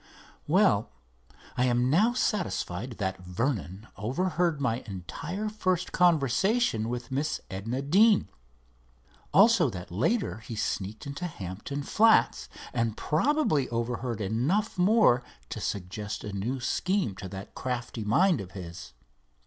[0.47, 0.89] "Well,
[1.55, 8.27] I am now satisfied that Vernon overheard my entire first conversation with Miss Edna Deane.
[9.31, 16.23] Also that later he sneaked into Hampton Flats, and probably overheard enough more to suggest
[16.23, 18.93] a new scheme to that crafty mind of his.